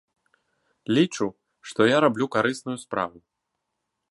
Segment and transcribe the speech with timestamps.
[0.97, 1.27] Лічу,
[1.73, 3.17] што я раблю карысную справу.